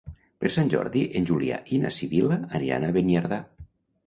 Per 0.43 0.49
Sant 0.53 0.71
Jordi 0.73 1.03
en 1.19 1.27
Julià 1.31 1.59
i 1.75 1.79
na 1.83 1.93
Sibil·la 1.99 2.39
aniran 2.61 2.89
a 2.89 2.91
Beniardà. 2.97 3.41